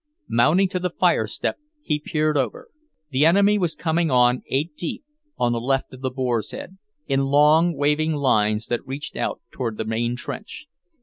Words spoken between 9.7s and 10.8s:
the main trench.